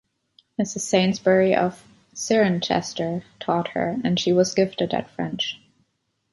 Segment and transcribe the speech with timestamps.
[0.59, 5.61] Mrs Saintsbury of Cirencester taught her and she was gifted at French.